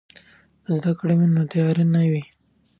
که 0.63 0.69
زده 0.77 0.91
کړه 0.99 1.13
وي 1.17 1.27
نو 1.35 1.43
تیاره 1.51 1.83
نه 1.93 2.03
وي. 2.11 2.23